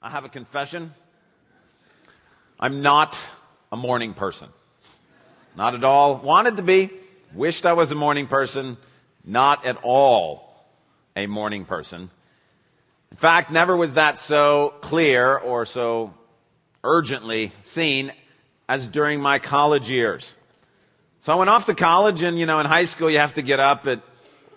[0.00, 0.94] I have a confession.
[2.60, 3.18] I'm not
[3.72, 4.48] a morning person.
[5.56, 6.18] Not at all.
[6.18, 6.90] Wanted to be.
[7.34, 8.76] Wished I was a morning person.
[9.24, 10.64] Not at all
[11.16, 12.10] a morning person.
[13.10, 16.14] In fact, never was that so clear or so
[16.84, 18.12] urgently seen
[18.68, 20.36] as during my college years.
[21.20, 23.42] So I went off to college and, you know, in high school you have to
[23.42, 24.00] get up at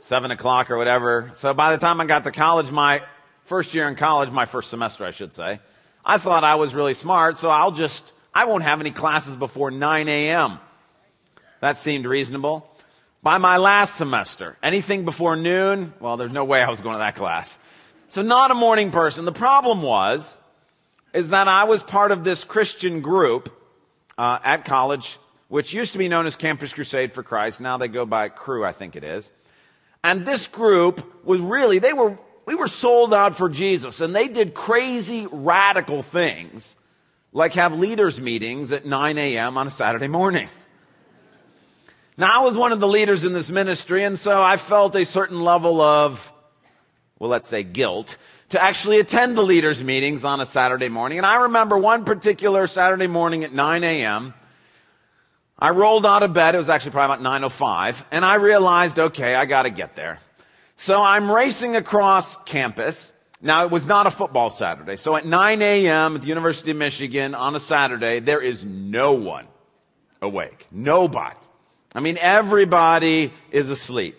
[0.02, 1.32] seven o'clock or whatever.
[1.34, 3.02] So by the time I got to college, my
[3.46, 5.60] first year in college, my first semester, I should say,
[6.04, 9.72] I thought I was really smart, so I'll just, I won't have any classes before
[9.72, 10.60] 9 a.m.
[11.60, 12.68] That seemed reasonable.
[13.24, 17.00] By my last semester, anything before noon, well, there's no way I was going to
[17.00, 17.58] that class.
[18.10, 19.26] So not a morning person.
[19.26, 20.38] The problem was,
[21.14, 23.56] is that I was part of this Christian group
[24.18, 27.62] uh, at college, which used to be known as Campus Crusade for Christ.
[27.62, 29.32] Now they go by Cru, I think it is.
[30.04, 34.28] And this group was really, they were we were sold out for Jesus and they
[34.28, 36.76] did crazy radical things
[37.34, 39.58] like have leaders meetings at 9 a.m.
[39.58, 40.50] on a Saturday morning.
[42.18, 45.06] Now I was one of the leaders in this ministry and so I felt a
[45.06, 46.32] certain level of,
[47.20, 48.18] well, let's say guilt
[48.50, 51.20] to actually attend the leaders meetings on a Saturday morning.
[51.20, 54.34] And I remember one particular Saturday morning at 9 a.m.
[55.58, 56.56] I rolled out of bed.
[56.56, 60.20] It was actually probably about 9.05 and I realized, okay, I gotta get there.
[60.82, 63.14] So I'm racing across campus.
[63.40, 64.98] Now, it was not a football Saturday.
[64.98, 66.16] So at 9 a.m.
[66.16, 69.46] at the University of Michigan on a Saturday, there is no one
[70.24, 70.66] awake.
[70.72, 71.38] Nobody.
[71.94, 74.18] I mean, everybody is asleep.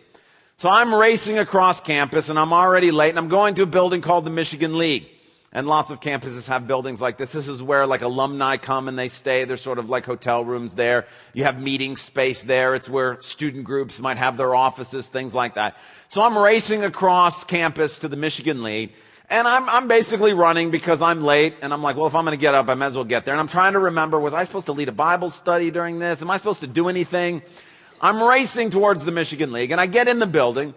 [0.56, 4.00] So I'm racing across campus and I'm already late and I'm going to a building
[4.00, 5.08] called the Michigan League.
[5.54, 7.32] And lots of campuses have buildings like this.
[7.32, 9.44] This is where like alumni come and they stay.
[9.44, 11.06] There's sort of like hotel rooms there.
[11.34, 12.74] You have meeting space there.
[12.74, 15.76] It's where student groups might have their offices, things like that.
[16.08, 18.92] So I'm racing across campus to the Michigan League.
[19.28, 21.54] And I'm, I'm basically running because I'm late.
[21.60, 23.26] And I'm like, well, if I'm going to get up, I might as well get
[23.26, 23.34] there.
[23.34, 26.22] And I'm trying to remember, was I supposed to lead a Bible study during this?
[26.22, 27.42] Am I supposed to do anything?
[28.00, 30.74] I'm racing towards the Michigan League and I get in the building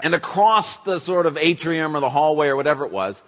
[0.00, 3.22] and across the sort of atrium or the hallway or whatever it was,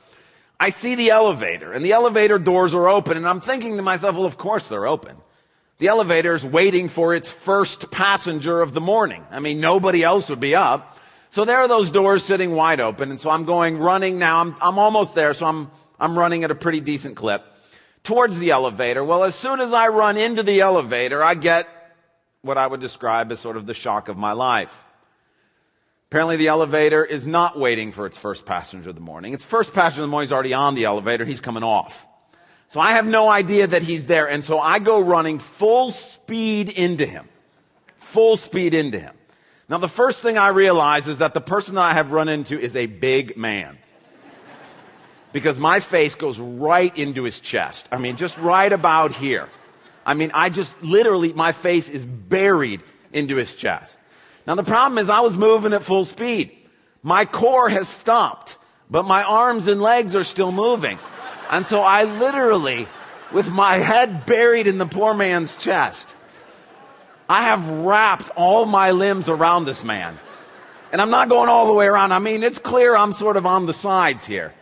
[0.62, 4.14] I see the elevator and the elevator doors are open and I'm thinking to myself,
[4.14, 5.16] well, of course they're open.
[5.78, 9.24] The elevator is waiting for its first passenger of the morning.
[9.30, 10.98] I mean, nobody else would be up.
[11.30, 13.08] So there are those doors sitting wide open.
[13.10, 14.42] And so I'm going running now.
[14.42, 15.32] I'm, I'm almost there.
[15.32, 17.42] So I'm, I'm running at a pretty decent clip
[18.02, 19.02] towards the elevator.
[19.02, 21.68] Well, as soon as I run into the elevator, I get
[22.42, 24.84] what I would describe as sort of the shock of my life.
[26.10, 29.32] Apparently the elevator is not waiting for its first passenger of the morning.
[29.32, 31.24] Its first passenger of the morning is already on the elevator.
[31.24, 32.04] He's coming off.
[32.66, 34.28] So I have no idea that he's there.
[34.28, 37.28] And so I go running full speed into him.
[37.98, 39.14] Full speed into him.
[39.68, 42.58] Now the first thing I realize is that the person that I have run into
[42.58, 43.78] is a big man.
[45.32, 47.88] Because my face goes right into his chest.
[47.92, 49.48] I mean, just right about here.
[50.04, 52.82] I mean, I just literally, my face is buried
[53.12, 53.96] into his chest.
[54.46, 56.56] Now the problem is I was moving at full speed.
[57.02, 58.58] My core has stopped,
[58.90, 60.98] but my arms and legs are still moving.
[61.50, 62.86] And so I literally,
[63.32, 66.08] with my head buried in the poor man's chest,
[67.28, 70.18] I have wrapped all my limbs around this man.
[70.92, 72.12] And I'm not going all the way around.
[72.12, 74.52] I mean, it's clear I'm sort of on the sides here.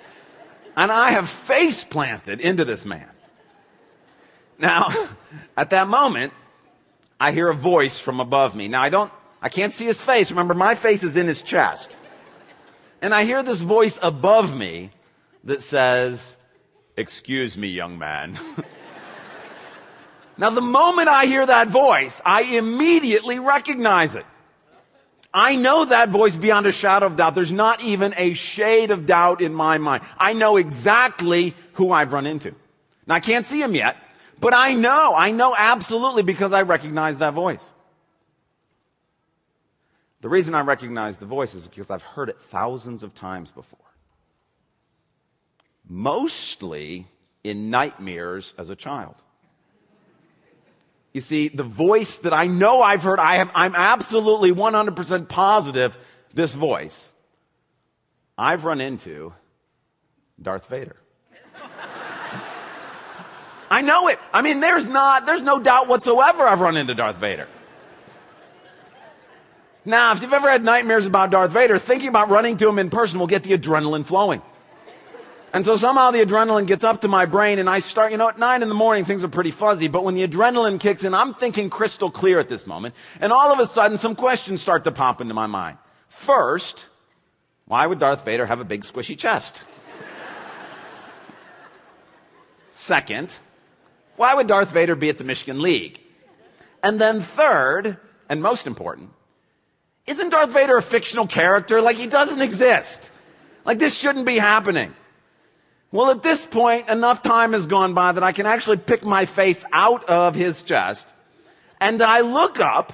[0.76, 3.08] And I have face planted into this man.
[4.58, 4.88] Now,
[5.56, 6.32] at that moment,
[7.18, 8.68] I hear a voice from above me.
[8.68, 10.30] Now, I don't I can't see his face.
[10.30, 11.96] Remember, my face is in his chest.
[13.00, 14.90] And I hear this voice above me
[15.44, 16.36] that says,
[16.96, 18.36] Excuse me, young man.
[20.38, 24.26] now, the moment I hear that voice, I immediately recognize it.
[25.32, 27.36] I know that voice beyond a shadow of doubt.
[27.36, 30.02] There's not even a shade of doubt in my mind.
[30.18, 32.52] I know exactly who I've run into.
[33.06, 33.96] Now, I can't see him yet,
[34.40, 35.14] but I know.
[35.14, 37.70] I know absolutely because I recognize that voice.
[40.20, 43.78] The reason I recognize the voice is because I've heard it thousands of times before.
[45.88, 47.06] Mostly
[47.44, 49.14] in nightmares as a child.
[51.12, 55.96] You see, the voice that I know I've heard, I am, I'm absolutely 100% positive
[56.34, 57.12] this voice.
[58.36, 59.32] I've run into
[60.40, 60.96] Darth Vader.
[63.70, 64.18] I know it.
[64.32, 67.48] I mean, there's not, there's no doubt whatsoever I've run into Darth Vader.
[69.88, 72.90] Now, if you've ever had nightmares about Darth Vader, thinking about running to him in
[72.90, 74.42] person will get the adrenaline flowing.
[75.54, 78.28] And so somehow the adrenaline gets up to my brain and I start, you know,
[78.28, 81.14] at nine in the morning things are pretty fuzzy, but when the adrenaline kicks in,
[81.14, 82.94] I'm thinking crystal clear at this moment.
[83.18, 85.78] And all of a sudden some questions start to pop into my mind.
[86.10, 86.86] First,
[87.64, 89.62] why would Darth Vader have a big squishy chest?
[92.72, 93.34] Second,
[94.16, 95.98] why would Darth Vader be at the Michigan League?
[96.82, 97.96] And then third,
[98.28, 99.12] and most important,
[100.08, 101.80] isn't Darth Vader a fictional character?
[101.80, 103.10] Like he doesn't exist.
[103.64, 104.94] Like this shouldn't be happening.
[105.90, 109.24] Well, at this point, enough time has gone by that I can actually pick my
[109.24, 111.06] face out of his chest
[111.80, 112.92] and I look up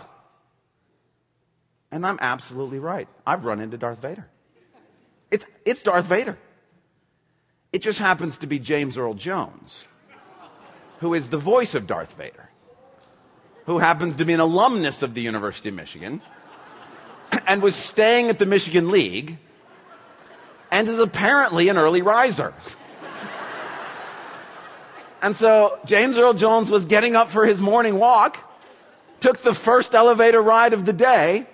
[1.91, 3.09] and I'm absolutely right.
[3.27, 4.27] I've run into Darth Vader.
[5.31, 6.39] It's, it's Darth Vader.
[7.73, 9.87] It just happens to be James Earl Jones,
[11.01, 12.51] who is the voice of Darth Vader,
[13.67, 16.23] who happens to be an alumnus of the University of Michigan
[17.47, 19.39] and was staying at the Michigan League
[20.71, 22.55] and is apparently an early riser.
[25.23, 28.37] And so James Earl Jones was getting up for his morning walk,
[29.21, 31.47] took the first elevator ride of the day,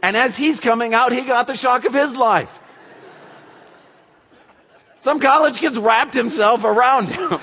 [0.00, 2.60] and as he's coming out, he got the shock of his life.
[5.00, 7.40] Some college kid's wrapped himself around him.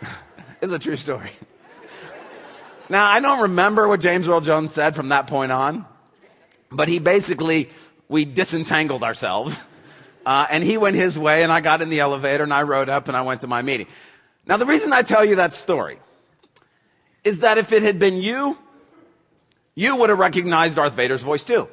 [0.60, 1.32] it's a true story.
[2.88, 5.84] Now, I don't remember what James Earl Jones said from that point on,
[6.70, 7.68] but he basically,
[8.08, 9.58] we disentangled ourselves.
[10.26, 12.90] Uh, and he went his way, and I got in the elevator, and I rode
[12.90, 13.86] up, and I went to my meeting.
[14.46, 15.98] Now, the reason I tell you that story
[17.24, 18.58] is that if it had been you,
[19.74, 21.66] you would have recognized Darth Vader's voice too.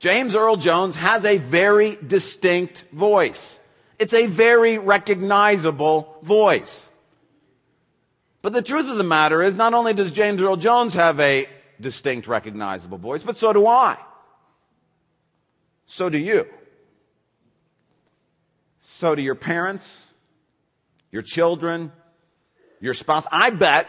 [0.00, 3.60] James Earl Jones has a very distinct voice.
[4.00, 6.89] It's a very recognizable voice.
[8.42, 11.46] But the truth of the matter is, not only does James Earl Jones have a
[11.80, 13.98] distinct, recognizable voice, but so do I.
[15.86, 16.46] So do you.
[18.78, 20.06] So do your parents,
[21.10, 21.92] your children,
[22.80, 23.26] your spouse.
[23.30, 23.88] I bet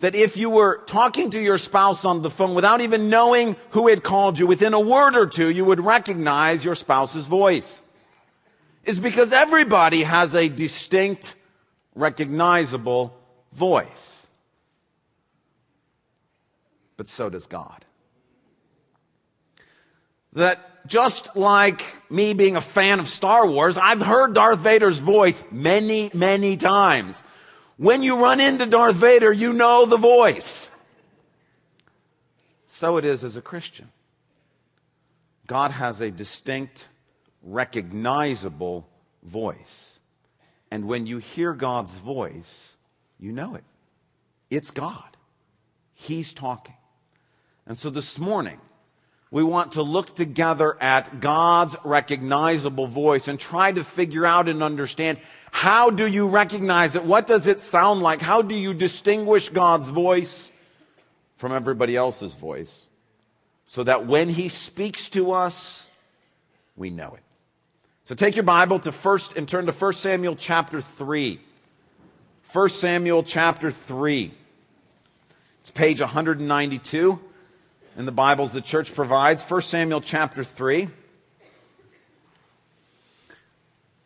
[0.00, 3.88] that if you were talking to your spouse on the phone without even knowing who
[3.88, 7.82] had called you, within a word or two, you would recognize your spouse's voice.
[8.84, 11.34] Is because everybody has a distinct,
[11.96, 13.18] recognizable
[13.52, 14.26] voice.
[16.96, 17.84] But so does God.
[20.34, 25.42] That just like me being a fan of Star Wars, I've heard Darth Vader's voice
[25.50, 27.24] many, many times.
[27.76, 30.70] When you run into Darth Vader, you know the voice.
[32.66, 33.90] So it is as a Christian.
[35.46, 36.86] God has a distinct,
[37.42, 38.86] recognizable
[39.22, 39.98] voice.
[40.70, 42.76] And when you hear God's voice,
[43.18, 43.64] you know it.
[44.50, 45.16] It's God.
[45.94, 46.74] He's talking.
[47.66, 48.60] And so this morning,
[49.30, 54.62] we want to look together at God's recognizable voice and try to figure out and
[54.62, 55.18] understand
[55.50, 57.04] how do you recognize it?
[57.04, 58.20] What does it sound like?
[58.20, 60.52] How do you distinguish God's voice
[61.36, 62.88] from everybody else's voice
[63.64, 65.90] so that when He speaks to us,
[66.76, 67.25] we know it?
[68.06, 71.40] So take your Bible to first and turn to 1 Samuel chapter 3.
[72.52, 74.32] 1 Samuel chapter 3.
[75.58, 77.18] It's page 192
[77.96, 79.42] in the Bibles the church provides.
[79.42, 80.88] 1 Samuel chapter 3.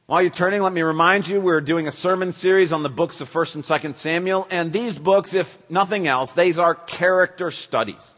[0.07, 3.21] While you're turning, let me remind you we're doing a sermon series on the books
[3.21, 4.49] of 1st and 2nd Samuel.
[4.51, 8.17] And these books, if nothing else, these are character studies.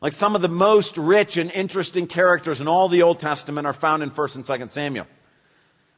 [0.00, 3.72] Like some of the most rich and interesting characters in all the Old Testament are
[3.72, 5.08] found in 1st and 2nd Samuel.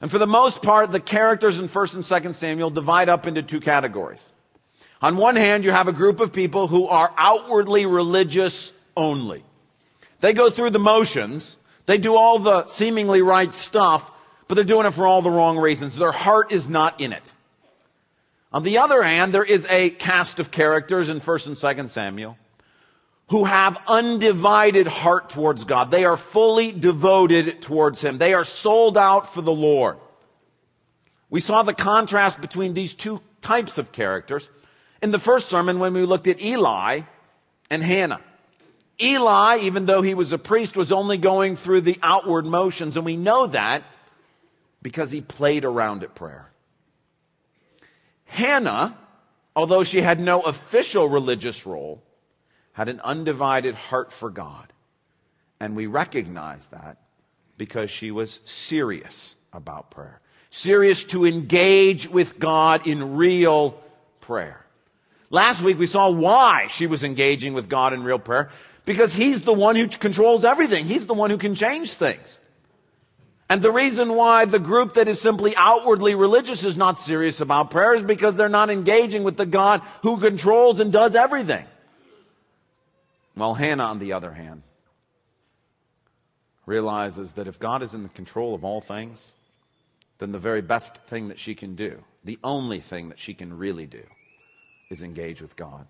[0.01, 3.43] And for the most part, the characters in 1st and 2nd Samuel divide up into
[3.43, 4.31] two categories.
[5.01, 9.45] On one hand, you have a group of people who are outwardly religious only.
[10.21, 11.57] They go through the motions.
[11.87, 14.11] They do all the seemingly right stuff,
[14.49, 15.97] but they're doing it for all the wrong reasons.
[15.97, 17.33] Their heart is not in it.
[18.53, 22.39] On the other hand, there is a cast of characters in 1st and 2nd Samuel
[23.29, 25.91] who have undivided heart towards God.
[25.91, 28.19] They are fully devoted towards Him.
[28.19, 29.99] They are sold out for the Lord.
[31.29, 34.49] We saw the contrast between these two types of characters
[35.03, 37.01] in the first sermon when we looked at Eli
[37.69, 38.21] and Hannah.
[39.03, 43.05] Eli, even though he was a priest, was only going through the outward motions, and
[43.05, 43.83] we know that
[44.83, 46.49] because he played around at prayer.
[48.25, 48.97] Hannah,
[49.55, 52.03] although she had no official religious role,
[52.77, 54.71] had an undivided heart for God.
[55.59, 56.99] And we recognize that
[57.57, 60.21] because she was serious about prayer.
[60.51, 63.81] Serious to engage with God in real
[64.21, 64.63] prayer.
[65.31, 68.51] Last week we saw why she was engaging with God in real prayer
[68.85, 70.85] because he's the one who controls everything.
[70.85, 72.41] He's the one who can change things.
[73.49, 77.71] And the reason why the group that is simply outwardly religious is not serious about
[77.71, 81.65] prayer is because they're not engaging with the God who controls and does everything.
[83.37, 84.63] Well, Hannah, on the other hand,
[86.65, 89.33] realizes that if God is in the control of all things,
[90.19, 93.57] then the very best thing that she can do, the only thing that she can
[93.57, 94.03] really do,
[94.91, 95.87] is engage with God.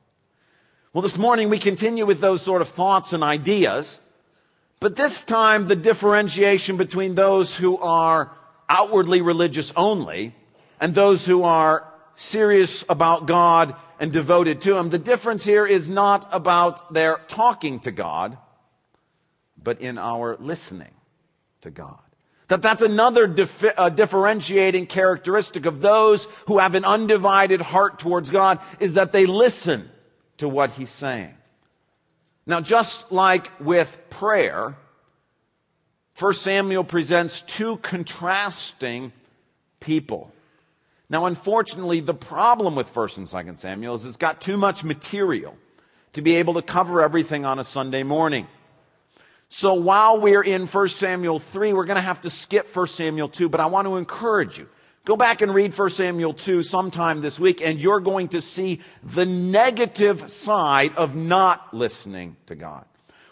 [0.92, 4.00] Well, this morning we continue with those sort of thoughts and ideas,
[4.80, 8.32] but this time the differentiation between those who are
[8.68, 10.34] outwardly religious only
[10.80, 15.88] and those who are serious about God and devoted to Him, the difference here is
[15.88, 18.36] not about their talking to God,
[19.62, 20.92] but in our listening
[21.62, 21.98] to God.
[22.48, 28.30] That that's another dif- uh, differentiating characteristic of those who have an undivided heart towards
[28.30, 29.90] God is that they listen
[30.38, 31.34] to what He's saying.
[32.46, 34.76] Now, just like with prayer,
[36.18, 39.12] 1 Samuel presents two contrasting
[39.80, 40.32] people.
[41.08, 45.56] Now, unfortunately, the problem with 1st and 2nd Samuel is it's got too much material
[46.14, 48.46] to be able to cover everything on a Sunday morning.
[49.48, 53.28] So while we're in 1 Samuel 3, we're going to have to skip 1 Samuel
[53.28, 54.68] 2, but I want to encourage you.
[55.04, 58.80] Go back and read 1 Samuel 2 sometime this week, and you're going to see
[59.04, 62.84] the negative side of not listening to God.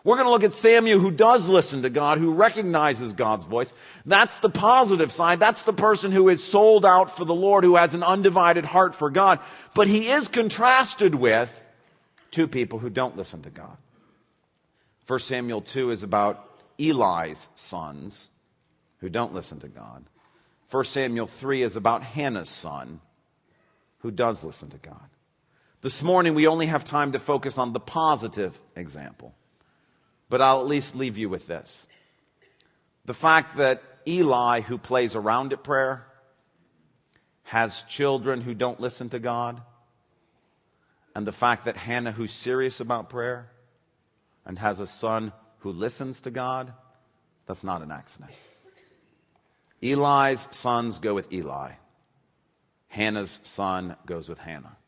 [0.04, 3.72] We're going to look at Samuel who does listen to God, who recognizes God's voice.
[4.04, 5.40] That's the positive side.
[5.40, 8.94] That's the person who is sold out for the Lord, who has an undivided heart
[8.94, 9.40] for God.
[9.74, 11.62] But he is contrasted with
[12.30, 13.78] two people who don't listen to God.
[15.06, 18.28] 1 Samuel 2 is about Eli's sons
[18.98, 20.04] who don't listen to God.
[20.70, 23.00] 1 Samuel 3 is about Hannah's son
[24.00, 25.08] who does listen to God.
[25.80, 29.34] This morning, we only have time to focus on the positive example.
[30.34, 31.86] But I'll at least leave you with this.
[33.04, 36.08] The fact that Eli, who plays around at prayer,
[37.44, 39.62] has children who don't listen to God,
[41.14, 43.48] and the fact that Hannah, who's serious about prayer,
[44.44, 46.72] and has a son who listens to God,
[47.46, 48.32] that's not an accident.
[49.80, 51.74] Eli's sons go with Eli.
[52.88, 54.78] Hannah's son goes with Hannah.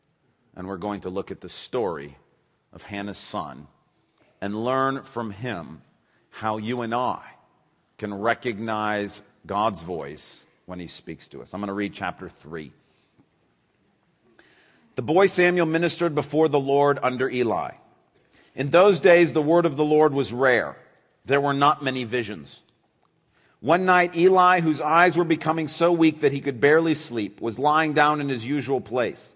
[0.57, 2.17] And we're going to look at the story
[2.73, 3.69] of Hannah's son
[4.41, 5.81] and learn from him
[6.29, 7.21] how you and I
[7.97, 11.53] can recognize God's voice when he speaks to us.
[11.53, 12.71] I'm going to read chapter 3.
[14.95, 17.71] The boy Samuel ministered before the Lord under Eli.
[18.55, 20.75] In those days, the word of the Lord was rare.
[21.25, 22.61] There were not many visions.
[23.59, 27.57] One night, Eli, whose eyes were becoming so weak that he could barely sleep, was
[27.57, 29.35] lying down in his usual place.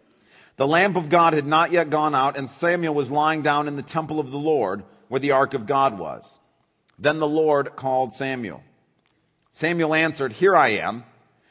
[0.61, 3.77] The lamp of God had not yet gone out, and Samuel was lying down in
[3.77, 6.37] the temple of the Lord, where the ark of God was.
[6.99, 8.61] Then the Lord called Samuel.
[9.53, 11.03] Samuel answered, Here I am.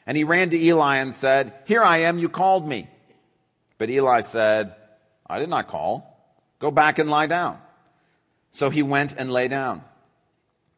[0.07, 2.87] And he ran to Eli and said, Here I am, you called me.
[3.77, 4.75] But Eli said,
[5.27, 6.17] I did not call.
[6.59, 7.59] Go back and lie down.
[8.53, 9.83] So he went and lay down.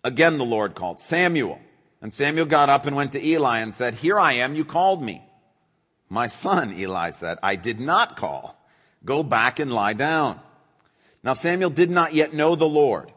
[0.03, 1.59] Again the Lord called, Samuel.
[2.01, 5.03] And Samuel got up and went to Eli and said, Here I am, you called
[5.03, 5.21] me.
[6.13, 8.55] My son, Eli said, I did not call.
[9.03, 10.39] Go back and lie down.
[11.23, 13.11] Now Samuel did not yet know the Lord.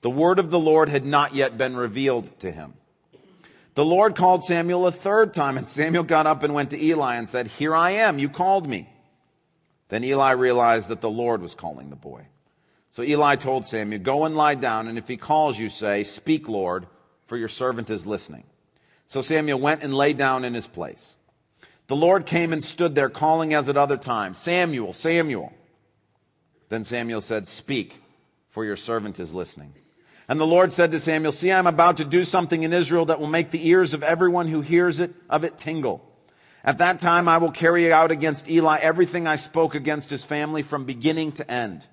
[0.00, 2.74] The word of the Lord had not yet been revealed to him.
[3.76, 7.14] The Lord called Samuel a third time, and Samuel got up and went to Eli
[7.14, 8.88] and said, Here I am, you called me.
[9.88, 12.26] Then Eli realized that the Lord was calling the boy.
[12.90, 16.48] So Eli told Samuel, Go and lie down, and if he calls you, say, Speak,
[16.48, 16.88] Lord,
[17.26, 18.42] for your servant is listening.
[19.06, 21.14] So Samuel went and lay down in his place.
[21.90, 25.52] The Lord came and stood there, calling as at other times, Samuel, Samuel.
[26.68, 28.00] Then Samuel said, Speak,
[28.48, 29.74] for your servant is listening.
[30.28, 33.18] And the Lord said to Samuel, See, I'm about to do something in Israel that
[33.18, 36.08] will make the ears of everyone who hears it of it tingle.
[36.62, 40.62] At that time I will carry out against Eli everything I spoke against his family
[40.62, 41.88] from beginning to end.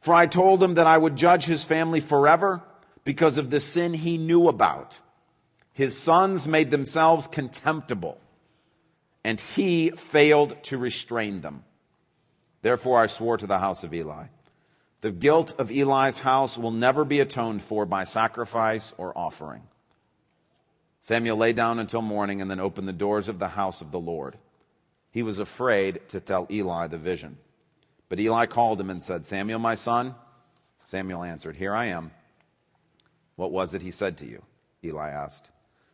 [0.00, 2.60] For I told him that I would judge his family forever
[3.04, 4.98] because of the sin he knew about.
[5.72, 8.18] His sons made themselves contemptible
[9.24, 11.64] and he failed to restrain them.
[12.62, 14.26] Therefore I swore to the house of Eli.
[15.00, 19.62] The guilt of Eli's house will never be atoned for by sacrifice or offering.
[21.00, 23.98] Samuel lay down until morning and then opened the doors of the house of the
[23.98, 24.38] Lord.
[25.10, 27.38] He was afraid to tell Eli the vision.
[28.08, 30.14] But Eli called him and said, Samuel, my son.
[30.84, 32.12] Samuel answered, Here I am.
[33.34, 34.42] What was it he said to you?
[34.84, 35.50] Eli asked.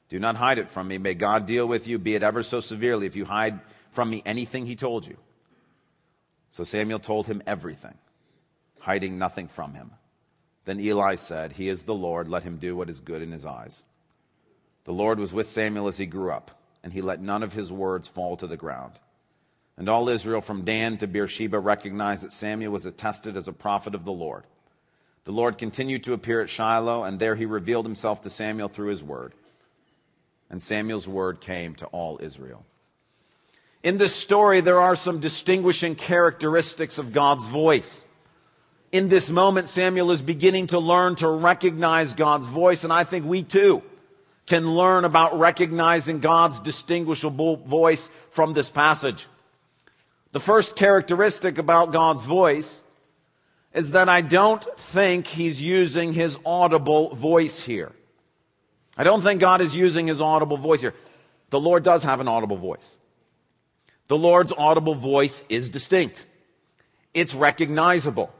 [0.08, 0.98] Do not hide it from me.
[0.98, 3.60] May God deal with you, be it ever so severely, if you hide
[3.90, 5.16] from me anything he told you.
[6.50, 7.94] So Samuel told him everything,
[8.80, 9.90] hiding nothing from him.
[10.64, 12.28] Then Eli said, He is the Lord.
[12.28, 13.84] Let him do what is good in his eyes.
[14.84, 16.50] The Lord was with Samuel as he grew up,
[16.82, 18.92] and he let none of his words fall to the ground.
[19.76, 23.94] And all Israel from Dan to Beersheba recognized that Samuel was attested as a prophet
[23.94, 24.44] of the Lord.
[25.24, 28.88] The Lord continued to appear at Shiloh, and there he revealed himself to Samuel through
[28.88, 29.34] his word.
[30.50, 32.64] And Samuel's word came to all Israel.
[33.82, 38.04] In this story, there are some distinguishing characteristics of God's voice.
[38.90, 43.24] In this moment, Samuel is beginning to learn to recognize God's voice, and I think
[43.24, 43.82] we too
[44.46, 49.26] can learn about recognizing God's distinguishable voice from this passage.
[50.32, 52.82] The first characteristic about God's voice
[53.74, 57.92] is that I don't think he's using his audible voice here.
[58.98, 60.94] I don't think God is using his audible voice here.
[61.50, 62.96] The Lord does have an audible voice.
[64.08, 66.26] The Lord's audible voice is distinct.
[67.14, 68.34] It's recognizable.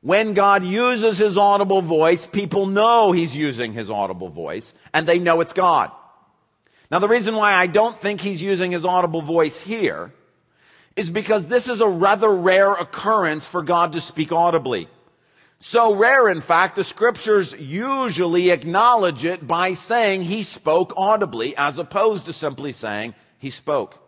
[0.00, 5.18] When God uses his audible voice, people know he's using his audible voice and they
[5.18, 5.90] know it's God.
[6.90, 10.12] Now the reason why I don't think he's using his audible voice here
[10.96, 14.88] is because this is a rather rare occurrence for God to speak audibly.
[15.60, 21.78] So rare, in fact, the scriptures usually acknowledge it by saying he spoke audibly as
[21.78, 23.98] opposed to simply saying he spoke.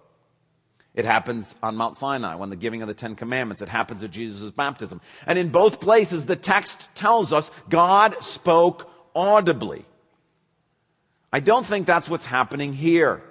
[0.95, 3.63] It happens on Mount Sinai when the giving of the Ten Commandments.
[3.63, 5.01] It happens at Jesus' baptism.
[5.27, 9.85] And in both places, the text tells us God spoke audibly.
[11.33, 13.23] I don't think that's what's happening here.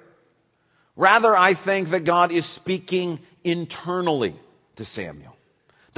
[0.96, 4.36] Rather, I think that God is speaking internally
[4.76, 5.36] to Samuel.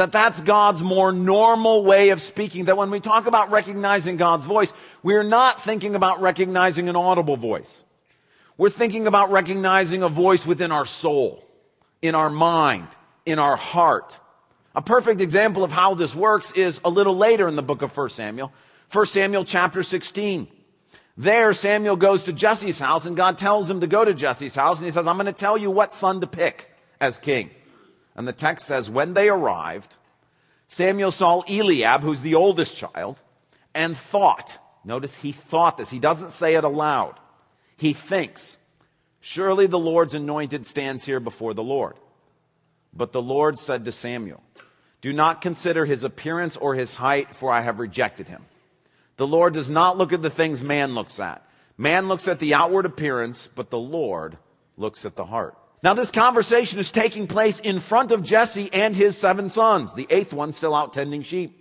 [0.01, 2.65] That that's God's more normal way of speaking.
[2.65, 7.38] That when we talk about recognizing God's voice, we're not thinking about recognizing an audible
[7.38, 7.84] voice.
[8.58, 11.48] We're thinking about recognizing a voice within our soul,
[12.01, 12.88] in our mind,
[13.27, 14.20] in our heart.
[14.74, 17.96] A perfect example of how this works is a little later in the book of
[17.96, 18.51] 1 Samuel.
[18.91, 20.48] 1 Samuel chapter 16.
[21.15, 24.79] There, Samuel goes to Jesse's house and God tells him to go to Jesse's house
[24.79, 27.51] and he says, I'm going to tell you what son to pick as king.
[28.22, 29.96] And the text says, when they arrived,
[30.68, 33.20] Samuel saw Eliab, who's the oldest child,
[33.74, 34.60] and thought.
[34.86, 35.90] Notice he thought this.
[35.90, 37.20] He doesn't say it aloud.
[37.78, 38.60] He thinks,
[39.22, 41.96] surely the Lord's anointed stands here before the Lord.
[42.94, 44.44] But the Lord said to Samuel,
[45.01, 48.46] do not consider his appearance or his height, for I have rejected him.
[49.18, 51.44] The Lord does not look at the things man looks at.
[51.75, 54.38] Man looks at the outward appearance, but the Lord
[54.77, 55.57] looks at the heart.
[55.83, 60.07] Now this conversation is taking place in front of Jesse and his seven sons, the
[60.09, 61.57] eighth one still out tending sheep.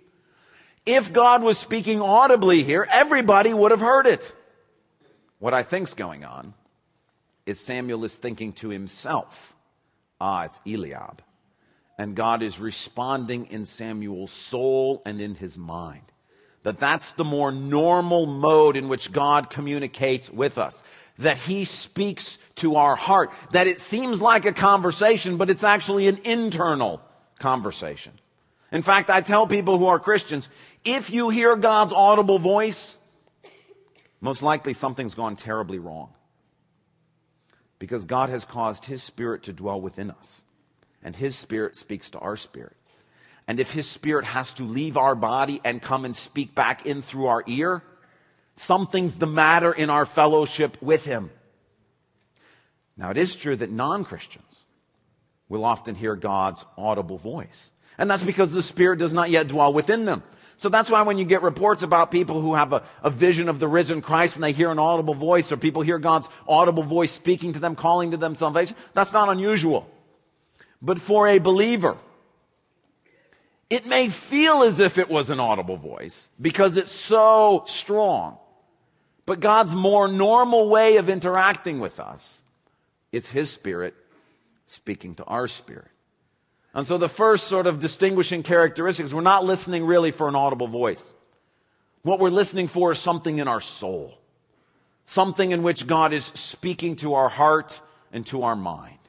[0.85, 4.33] If God was speaking audibly here, everybody would have heard it.
[5.39, 6.53] What I think's going on
[7.45, 9.55] is Samuel is thinking to himself,
[10.19, 11.23] ah, it's Eliab.
[11.97, 16.03] And God is responding in Samuel's soul and in his mind.
[16.63, 20.83] That that's the more normal mode in which God communicates with us
[21.17, 26.07] that he speaks to our heart, that it seems like a conversation, but it's actually
[26.07, 27.01] an internal
[27.39, 28.13] conversation.
[28.71, 30.49] In fact, I tell people who are Christians,
[30.85, 32.97] if you hear God's audible voice,
[34.21, 36.13] most likely something's gone terribly wrong.
[37.79, 40.43] Because God has caused His Spirit to dwell within us.
[41.03, 42.77] And His Spirit speaks to our spirit.
[43.47, 47.01] And if His Spirit has to leave our body and come and speak back in
[47.01, 47.83] through our ear,
[48.61, 51.31] Something's the matter in our fellowship with Him.
[52.95, 54.65] Now, it is true that non Christians
[55.49, 57.71] will often hear God's audible voice.
[57.97, 60.21] And that's because the Spirit does not yet dwell within them.
[60.57, 63.57] So that's why when you get reports about people who have a, a, vision of
[63.57, 67.11] the risen Christ and they hear an audible voice, or people hear God's audible voice
[67.11, 69.89] speaking to them, calling to them salvation, that's not unusual.
[70.83, 71.97] But for a believer,
[73.71, 78.37] it may feel as if it was an audible voice because it's so strong.
[79.31, 82.41] But God's more normal way of interacting with us
[83.13, 83.95] is His Spirit
[84.65, 85.87] speaking to our spirit.
[86.73, 90.35] And so the first sort of distinguishing characteristic is we're not listening really for an
[90.35, 91.13] audible voice.
[92.01, 94.17] What we're listening for is something in our soul.
[95.05, 97.79] Something in which God is speaking to our heart
[98.11, 98.99] and to our mind.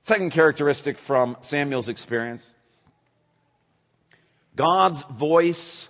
[0.00, 2.50] Second characteristic from Samuel's experience.
[4.56, 5.89] God's voice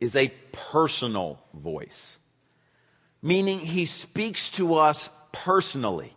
[0.00, 2.18] is a personal voice,
[3.22, 6.14] meaning he speaks to us personally.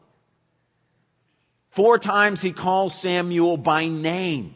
[1.70, 4.56] Four times he calls Samuel by name.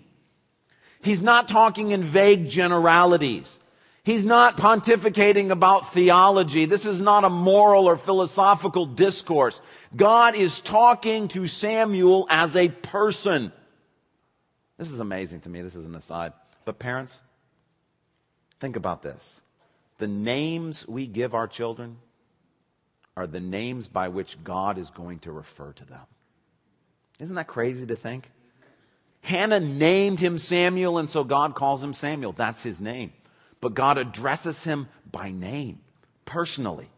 [1.02, 3.60] He's not talking in vague generalities.
[4.04, 6.66] He's not pontificating about theology.
[6.66, 9.62] This is not a moral or philosophical discourse.
[9.96, 13.52] God is talking to Samuel as a person.
[14.78, 15.62] This is amazing to me.
[15.62, 16.32] This is an aside.
[16.64, 17.20] But parents,
[18.60, 19.42] Think about this.
[20.00, 21.98] The names we give our children
[23.16, 26.02] are the names by which God is going to refer to them.
[27.20, 28.30] Isn't that crazy to think?
[29.22, 32.32] Hannah named him Samuel, and so God calls him Samuel.
[32.32, 33.12] That's his name.
[33.60, 35.80] But God addresses him by name,
[36.26, 36.90] personally.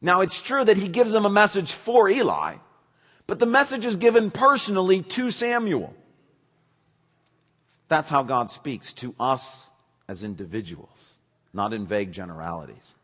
[0.00, 2.56] Now, it's true that he gives him a message for Eli,
[3.26, 5.94] but the message is given personally to Samuel.
[7.88, 9.70] That's how God speaks to us
[10.08, 11.18] as individuals,
[11.52, 12.94] not in vague generalities.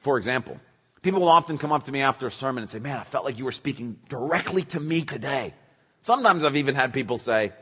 [0.00, 0.60] For example,
[1.02, 3.24] people will often come up to me after a sermon and say, Man, I felt
[3.24, 5.54] like you were speaking directly to me today.
[6.02, 7.52] Sometimes I've even had people say,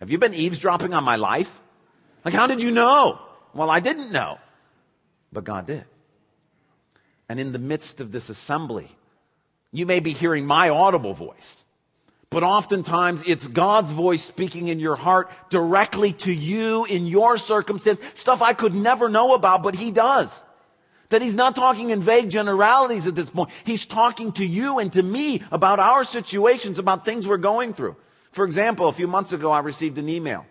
[0.00, 1.60] Have you been eavesdropping on my life?
[2.24, 3.20] Like, how did you know?
[3.52, 4.38] Well, I didn't know,
[5.32, 5.84] but God did.
[7.28, 8.90] And in the midst of this assembly,
[9.72, 11.64] you may be hearing my audible voice,
[12.32, 18.00] but oftentimes it's God's voice speaking in your heart directly to you in your circumstance,
[18.14, 20.42] stuff I could never know about, but He does.
[21.10, 23.50] That He's not talking in vague generalities at this point.
[23.64, 27.96] He's talking to you and to me about our situations, about things we're going through.
[28.32, 30.46] For example, a few months ago, I received an email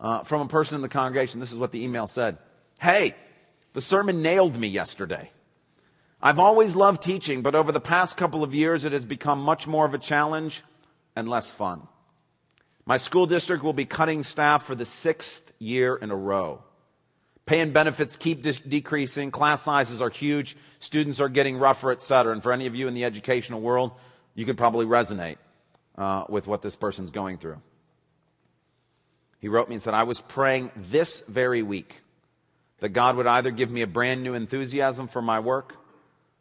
[0.00, 1.38] uh, from a person in the congregation.
[1.38, 2.38] This is what the email said
[2.80, 3.14] Hey,
[3.74, 5.30] the sermon nailed me yesterday.
[6.20, 9.68] I've always loved teaching, but over the past couple of years, it has become much
[9.68, 10.64] more of a challenge
[11.16, 11.88] and less fun.
[12.84, 16.62] My school district will be cutting staff for the sixth year in a row.
[17.46, 19.30] Pay and benefits keep de- decreasing.
[19.30, 20.56] Class sizes are huge.
[20.78, 22.32] Students are getting rougher, et cetera.
[22.32, 23.92] And for any of you in the educational world,
[24.34, 25.38] you could probably resonate
[25.96, 27.60] uh, with what this person's going through.
[29.40, 32.02] He wrote me and said, I was praying this very week
[32.80, 35.76] that God would either give me a brand new enthusiasm for my work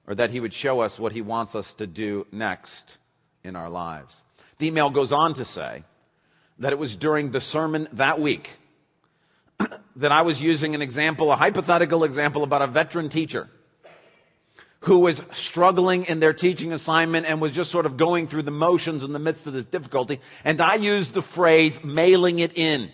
[0.08, 2.98] or that He would show us what He wants us to do next
[3.44, 4.24] in our lives.
[4.58, 5.84] The email goes on to say
[6.60, 8.52] that it was during the sermon that week
[9.98, 13.50] that I was using an example, a hypothetical example about a veteran teacher
[14.82, 18.52] who was struggling in their teaching assignment and was just sort of going through the
[18.52, 20.20] motions in the midst of this difficulty.
[20.44, 22.92] And I used the phrase mailing it in.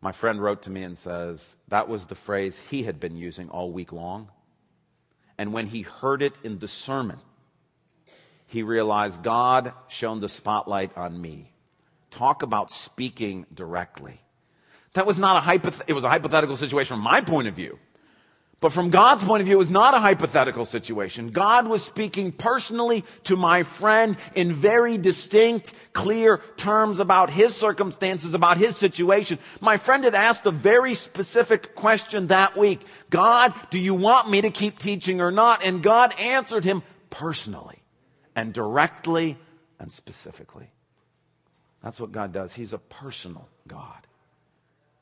[0.00, 3.48] My friend wrote to me and says that was the phrase he had been using
[3.48, 4.28] all week long.
[5.38, 7.18] And when he heard it in the sermon,
[8.50, 11.52] he realized God shone the spotlight on me.
[12.10, 14.20] Talk about speaking directly.
[14.94, 17.78] That was not a hypoth- it was a hypothetical situation from my point of view.
[18.58, 21.30] But from God's point of view, it was not a hypothetical situation.
[21.30, 28.34] God was speaking personally to my friend in very distinct, clear terms about his circumstances,
[28.34, 29.38] about his situation.
[29.60, 32.80] My friend had asked a very specific question that week.
[33.10, 35.64] God, do you want me to keep teaching or not?
[35.64, 37.79] And God answered him personally
[38.40, 39.36] and directly
[39.78, 40.70] and specifically.
[41.82, 42.54] That's what God does.
[42.54, 44.06] He's a personal God.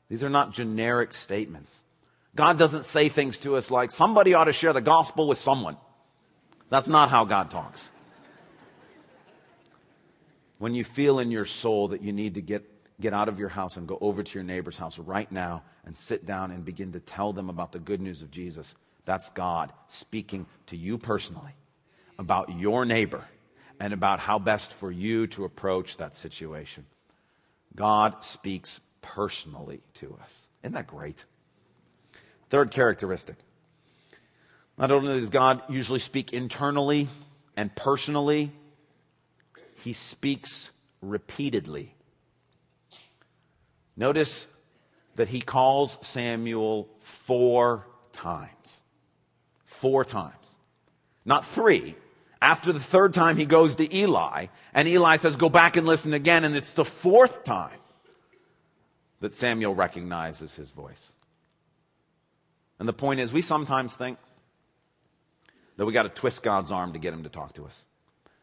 [0.09, 1.85] These are not generic statements.
[2.35, 5.77] God doesn't say things to us like, somebody ought to share the gospel with someone.
[6.69, 7.89] That's not how God talks.
[10.57, 12.65] When you feel in your soul that you need to get,
[12.99, 15.97] get out of your house and go over to your neighbor's house right now and
[15.97, 18.75] sit down and begin to tell them about the good news of Jesus,
[19.05, 21.53] that's God speaking to you personally
[22.19, 23.23] about your neighbor
[23.79, 26.85] and about how best for you to approach that situation.
[27.75, 30.47] God speaks personally to us.
[30.61, 31.23] Isn't that great?
[32.49, 33.37] Third characteristic.
[34.77, 37.07] Not only does God usually speak internally
[37.55, 38.51] and personally,
[39.75, 41.95] he speaks repeatedly.
[43.95, 44.47] Notice
[45.15, 48.81] that he calls Samuel four times.
[49.65, 50.55] Four times.
[51.25, 51.95] Not three.
[52.41, 56.13] After the third time, he goes to Eli, and Eli says, Go back and listen
[56.13, 56.45] again.
[56.45, 57.79] And it's the fourth time
[59.19, 61.13] that Samuel recognizes his voice.
[62.79, 64.17] And the point is, we sometimes think
[65.75, 67.83] that we got to twist God's arm to get him to talk to us.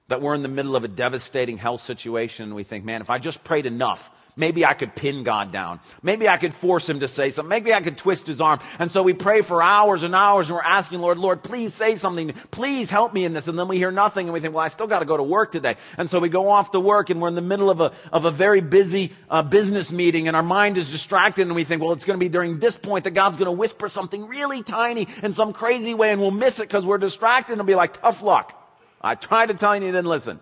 [0.08, 3.10] That we're in the middle of a devastating health situation and we think, man, if
[3.10, 5.80] I just prayed enough, Maybe I could pin God down.
[6.02, 7.48] Maybe I could force him to say something.
[7.48, 8.60] Maybe I could twist his arm.
[8.78, 11.96] And so we pray for hours and hours and we're asking, Lord, Lord, please say
[11.96, 12.34] something.
[12.50, 13.48] Please help me in this.
[13.48, 15.22] And then we hear nothing and we think, well, I still got to go to
[15.22, 15.76] work today.
[15.96, 18.26] And so we go off to work and we're in the middle of a, of
[18.26, 21.92] a very busy uh, business meeting and our mind is distracted and we think, well,
[21.92, 25.08] it's going to be during this point that God's going to whisper something really tiny
[25.22, 28.02] in some crazy way and we'll miss it because we're distracted and it'll be like,
[28.02, 28.52] tough luck.
[29.00, 30.40] I tried to tell you and you didn't listen.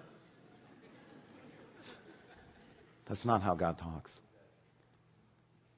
[3.06, 4.10] That's not how God talks.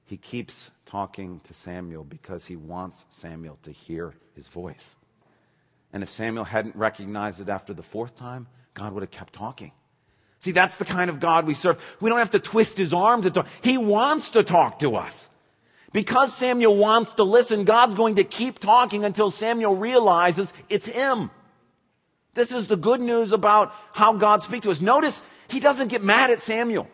[0.05, 4.97] He keeps talking to Samuel because he wants Samuel to hear his voice.
[5.93, 9.73] And if Samuel hadn't recognized it after the fourth time, God would have kept talking.
[10.39, 11.81] See, that's the kind of God we serve.
[12.01, 13.49] We don't have to twist his arm to talk.
[13.63, 15.29] He wants to talk to us.
[15.93, 21.31] Because Samuel wants to listen, God's going to keep talking until Samuel realizes it's him.
[22.35, 24.81] This is the good news about how God speaks to us.
[24.81, 26.89] Notice he doesn't get mad at Samuel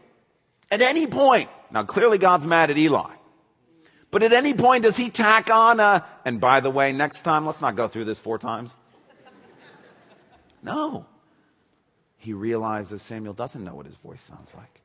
[0.73, 1.51] at any point.
[1.71, 3.15] Now, clearly God's mad at Eli.
[4.11, 7.47] But at any point, does he tack on a, and by the way, next time,
[7.47, 8.77] let's not go through this four times?
[10.63, 11.07] No.
[12.17, 14.81] He realizes Samuel doesn't know what his voice sounds like.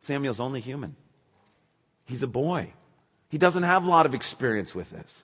[0.00, 0.96] Samuel's only human.
[2.04, 2.72] He's a boy.
[3.28, 5.22] He doesn't have a lot of experience with this.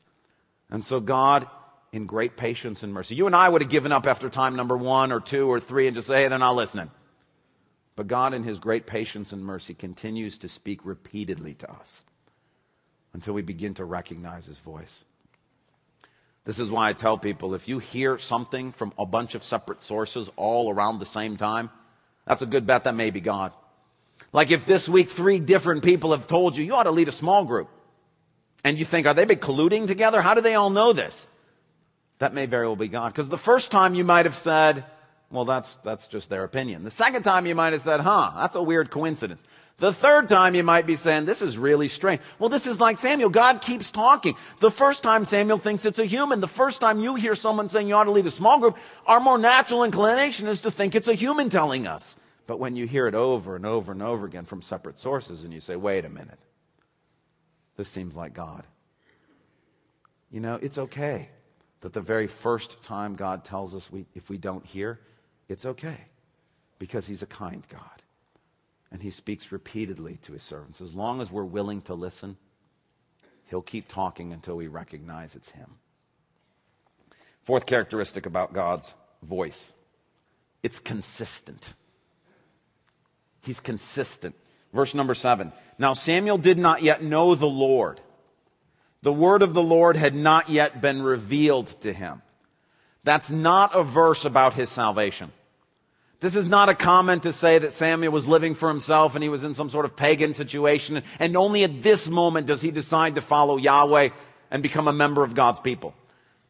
[0.71, 1.49] And so God,
[1.93, 4.77] in great patience and mercy, you and I would have given up after time number
[4.77, 6.91] one or two or three and just say, hey, they're not listening.
[7.97, 12.05] But God, in his great patience and mercy, continues to speak repeatedly to us
[13.15, 15.05] until we begin to recognize his voice.
[16.45, 19.83] This is why I tell people if you hear something from a bunch of separate
[19.83, 21.71] sources all around the same time,
[22.27, 23.53] that's a good bet that may be God.
[24.33, 27.13] Like if this week three different people have told you you ought to lead a
[27.13, 27.71] small group,
[28.65, 30.21] and you think, are they been colluding together?
[30.21, 31.27] How do they all know this?
[32.19, 33.13] That may very well be God.
[33.13, 34.85] Because the first time you might have said,
[35.31, 36.85] well, that's, that's just their opinion.
[36.85, 39.43] The second time you might have said, huh, that's a weird coincidence.
[39.79, 42.23] The third time you might be saying, this is really strange.
[42.39, 43.29] Well, this is like Samuel.
[43.29, 44.35] God keeps talking.
[44.61, 46.41] The first time Samuel thinks it's a human.
[46.41, 49.21] The first time you hear someone saying you ought to lead a small group, our
[49.21, 52.17] more natural inclination is to think it's a human telling us.
[52.47, 55.53] But when you hear it over and over and over again from separate sources and
[55.53, 56.39] you say, wait a minute,
[57.77, 58.65] this seems like God.
[60.31, 61.29] You know, it's okay
[61.83, 65.01] that the very first time God tells us we, if we don't hear,
[65.49, 65.99] it's okay
[66.79, 68.03] because He's a kind God.
[68.91, 70.81] And he speaks repeatedly to his servants.
[70.81, 72.37] As long as we're willing to listen,
[73.47, 75.75] he'll keep talking until we recognize it's him.
[77.43, 79.73] Fourth characteristic about God's voice
[80.63, 81.75] it's consistent.
[83.43, 84.35] He's consistent.
[84.73, 85.53] Verse number seven.
[85.79, 88.01] Now Samuel did not yet know the Lord.
[89.03, 92.23] The word of the Lord had not yet been revealed to him.
[93.07, 95.31] That's not a verse about his salvation.
[96.19, 99.29] This is not a comment to say that Samuel was living for himself and he
[99.29, 103.15] was in some sort of pagan situation, and only at this moment does he decide
[103.15, 104.09] to follow Yahweh
[104.51, 105.95] and become a member of God's people.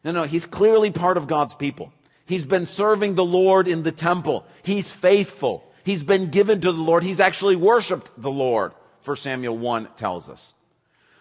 [0.03, 1.93] No, no, he's clearly part of God's people.
[2.25, 4.43] He's been serving the Lord in the temple.
[4.63, 5.63] He's faithful.
[5.83, 7.03] He's been given to the Lord.
[7.03, 8.71] He's actually worshiped the Lord,
[9.05, 10.55] 1 Samuel 1 tells us.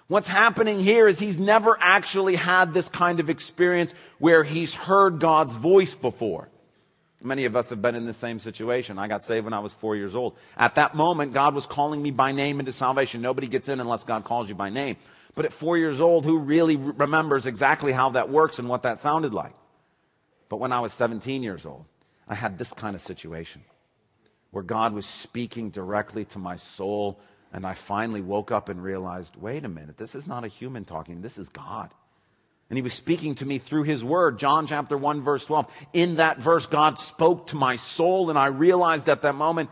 [0.08, 5.18] What's happening here is he's never actually had this kind of experience where he's heard
[5.18, 6.48] God's voice before.
[7.22, 9.00] Many of us have been in the same situation.
[9.00, 10.36] I got saved when I was four years old.
[10.56, 13.20] At that moment, God was calling me by name into salvation.
[13.20, 14.96] Nobody gets in unless God calls you by name.
[15.34, 19.00] But at four years old, who really remembers exactly how that works and what that
[19.00, 19.54] sounded like?
[20.48, 21.84] But when I was 17 years old,
[22.28, 23.62] I had this kind of situation
[24.52, 27.18] where God was speaking directly to my soul,
[27.56, 30.84] and I finally woke up and realized wait a minute, this is not a human
[30.84, 31.90] talking, this is God.
[32.68, 34.38] And he was speaking to me through his word.
[34.38, 35.66] John chapter 1 verse 12.
[35.94, 39.70] In that verse, God spoke to my soul and I realized at that moment,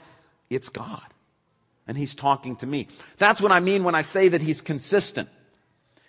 [0.48, 1.02] it's God.
[1.86, 2.88] And he's talking to me.
[3.18, 5.28] That's what I mean when I say that he's consistent.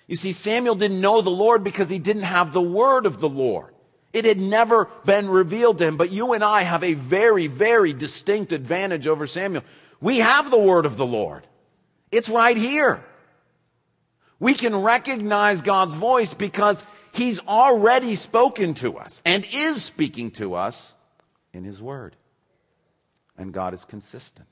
[0.07, 3.27] You see, Samuel didn't know the Lord because he didn't have the word of the
[3.27, 3.73] Lord.
[4.13, 5.97] It had never been revealed to him.
[5.97, 9.63] But you and I have a very, very distinct advantage over Samuel.
[9.99, 11.45] We have the word of the Lord.
[12.15, 13.03] It's right here.
[14.39, 20.53] We can recognize God's voice because He's already spoken to us and is speaking to
[20.53, 20.93] us
[21.53, 22.15] in His Word.
[23.37, 24.47] And God is consistent,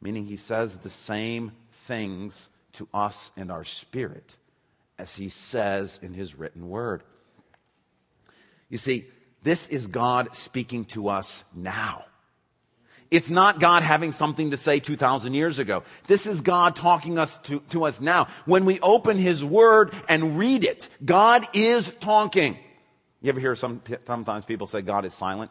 [0.00, 4.36] meaning He says the same things to us in our spirit
[4.98, 7.02] as He says in His written Word.
[8.68, 9.06] You see,
[9.42, 12.04] this is God speaking to us now.
[13.10, 15.84] It's not God having something to say 2,000 years ago.
[16.06, 18.28] This is God talking us to, to us now.
[18.46, 22.58] When we open His Word and read it, God is talking.
[23.22, 25.50] You ever hear some, sometimes people say God is silent?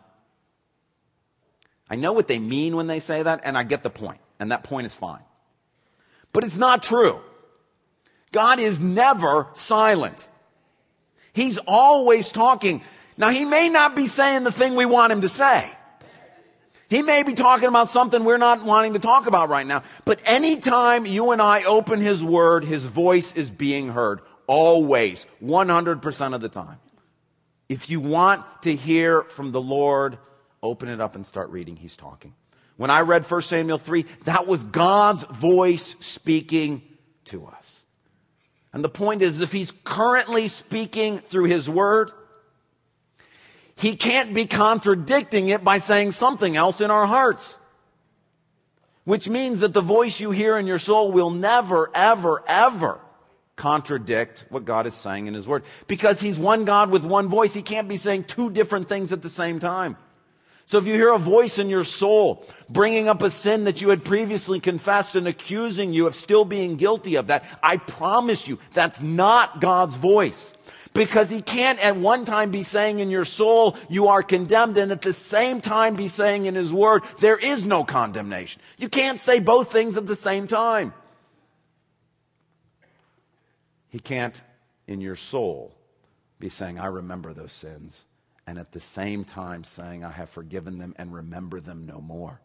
[1.90, 4.52] I know what they mean when they say that, and I get the point, and
[4.52, 5.24] that point is fine.
[6.34, 7.22] But it's not true.
[8.32, 10.28] God is never silent.
[11.32, 12.82] He's always talking.
[13.18, 15.72] Now, He may not be saying the thing we want Him to say.
[16.90, 19.84] He may be talking about something we're not wanting to talk about right now.
[20.04, 24.22] But anytime you and I open His Word, His voice is being heard.
[24.48, 25.26] Always.
[25.44, 26.78] 100% of the time.
[27.68, 30.20] If you want to hear from the Lord,
[30.62, 31.76] open it up and start reading.
[31.76, 32.36] He's talking.
[32.78, 36.84] When I read 1 Samuel 3, that was God's voice speaking
[37.26, 37.82] to us.
[38.74, 42.12] And the point is, if He's currently speaking through His Word,
[43.76, 47.60] he can't be contradicting it by saying something else in our hearts.
[49.04, 53.00] Which means that the voice you hear in your soul will never, ever, ever
[53.56, 55.64] contradict what God is saying in His Word.
[55.88, 57.54] Because He's one God with one voice.
[57.54, 59.98] He can't be saying two different things at the same time.
[60.68, 63.90] So if you hear a voice in your soul bringing up a sin that you
[63.90, 68.58] had previously confessed and accusing you of still being guilty of that, I promise you
[68.74, 70.56] that's not God's voice.
[70.96, 74.94] Because he can't at one time be saying in your soul, you are condemned, and
[74.94, 78.62] at the same time be saying in his word, there is no condemnation.
[78.78, 80.94] You can't say both things at the same time.
[83.90, 84.42] He can't
[84.88, 85.76] in your soul
[86.40, 88.06] be saying, I remember those sins
[88.48, 92.40] and at the same time saying, I have forgiven them and remember them no more.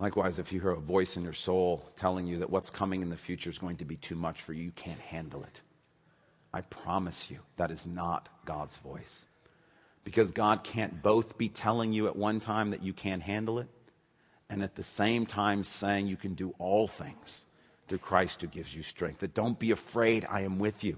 [0.00, 3.10] Likewise, if you hear a voice in your soul telling you that what's coming in
[3.10, 5.60] the future is going to be too much for you, you can't handle it.
[6.52, 9.26] I promise you, that is not God's voice.
[10.04, 13.68] Because God can't both be telling you at one time that you can't handle it,
[14.48, 17.46] and at the same time saying you can do all things
[17.88, 19.18] through Christ who gives you strength.
[19.18, 20.96] That don't be afraid, I am with you.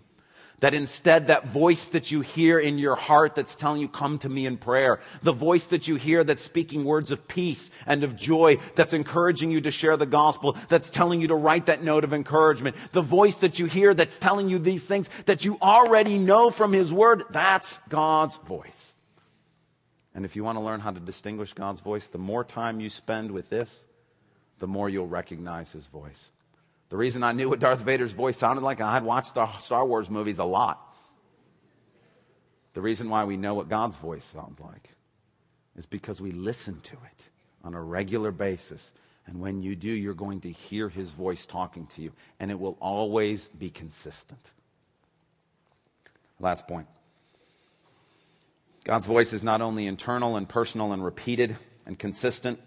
[0.60, 4.28] That instead, that voice that you hear in your heart that's telling you, come to
[4.28, 8.14] me in prayer, the voice that you hear that's speaking words of peace and of
[8.14, 12.04] joy, that's encouraging you to share the gospel, that's telling you to write that note
[12.04, 16.18] of encouragement, the voice that you hear that's telling you these things that you already
[16.18, 18.92] know from his word, that's God's voice.
[20.14, 22.90] And if you want to learn how to distinguish God's voice, the more time you
[22.90, 23.86] spend with this,
[24.58, 26.30] the more you'll recognize his voice.
[26.90, 29.86] The reason I knew what Darth Vader's voice sounded like, I had watched the Star
[29.86, 30.86] Wars movies a lot.
[32.74, 34.90] The reason why we know what God's voice sounds like
[35.76, 37.28] is because we listen to it
[37.64, 38.92] on a regular basis.
[39.26, 42.58] And when you do, you're going to hear his voice talking to you, and it
[42.58, 44.40] will always be consistent.
[46.40, 46.88] Last point
[48.82, 52.58] God's voice is not only internal and personal and repeated and consistent,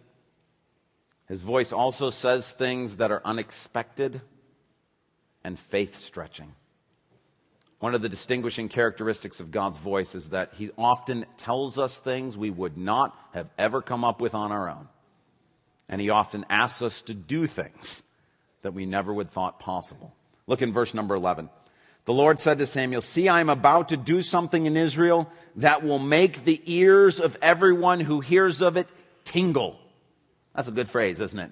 [1.34, 4.22] his voice also says things that are unexpected
[5.44, 6.54] and faith stretching.
[7.80, 12.38] One of the distinguishing characteristics of God's voice is that He often tells us things
[12.38, 14.88] we would not have ever come up with on our own.
[15.90, 18.04] And He often asks us to do things
[18.62, 20.14] that we never would have thought possible.
[20.46, 21.50] Look in verse number 11.
[22.06, 25.82] The Lord said to Samuel, See, I am about to do something in Israel that
[25.82, 28.88] will make the ears of everyone who hears of it
[29.24, 29.80] tingle.
[30.56, 31.52] That's a good phrase, isn't it?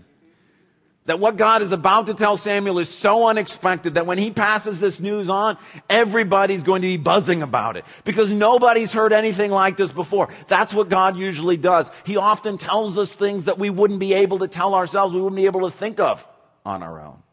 [1.05, 4.79] That what God is about to tell Samuel is so unexpected that when he passes
[4.79, 5.57] this news on,
[5.89, 10.29] everybody's going to be buzzing about it because nobody's heard anything like this before.
[10.47, 11.89] That's what God usually does.
[12.05, 15.37] He often tells us things that we wouldn't be able to tell ourselves, we wouldn't
[15.37, 16.27] be able to think of
[16.63, 17.23] on our own.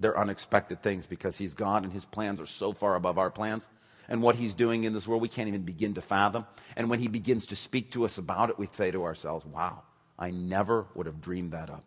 [0.00, 3.68] They're unexpected things because he's God and his plans are so far above our plans.
[4.08, 6.46] And what he's doing in this world, we can't even begin to fathom.
[6.76, 9.82] And when he begins to speak to us about it, we say to ourselves, wow,
[10.18, 11.84] I never would have dreamed that up.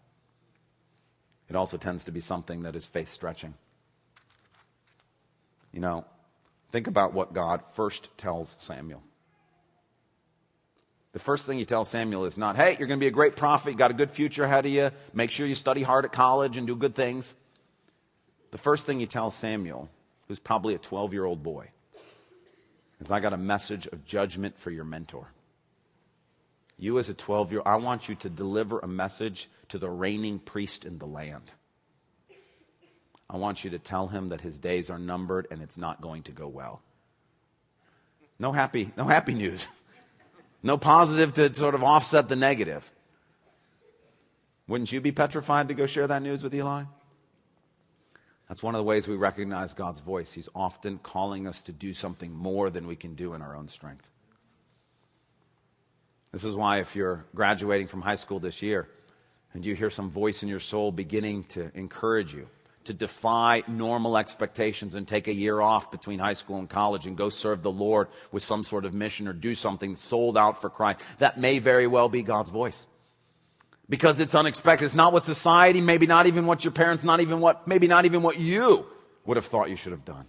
[1.50, 3.54] It also tends to be something that is faith stretching.
[5.72, 6.06] You know,
[6.72, 9.02] think about what God first tells Samuel.
[11.14, 13.36] The first thing he tells Samuel is not, hey, you're going to be a great
[13.36, 16.12] prophet, you got a good future ahead of you, make sure you study hard at
[16.12, 17.34] college and do good things.
[18.52, 19.90] The first thing he tells Samuel,
[20.28, 21.70] who's probably a 12 year old boy,
[23.00, 25.32] is, I got a message of judgment for your mentor.
[26.78, 29.90] You, as a 12 year old, I want you to deliver a message to the
[29.90, 31.52] reigning priest in the land.
[33.30, 36.24] I want you to tell him that his days are numbered and it's not going
[36.24, 36.82] to go well.
[38.40, 39.68] No happy, no happy news.
[40.64, 42.90] No positive to sort of offset the negative.
[44.68, 46.84] Wouldn't you be petrified to go share that news with Eli?
[48.48, 50.32] That's one of the ways we recognize God's voice.
[50.32, 53.68] He's often calling us to do something more than we can do in our own
[53.68, 54.10] strength.
[56.32, 58.88] This is why, if you're graduating from high school this year
[59.54, 62.48] and you hear some voice in your soul beginning to encourage you
[62.88, 67.18] to defy normal expectations and take a year off between high school and college and
[67.18, 70.70] go serve the Lord with some sort of mission or do something sold out for
[70.70, 72.86] Christ, that may very well be God's voice.
[73.90, 74.86] Because it's unexpected.
[74.86, 78.06] It's not what society, maybe not even what your parents, not even what, maybe not
[78.06, 78.86] even what you
[79.26, 80.26] would have thought you should have done.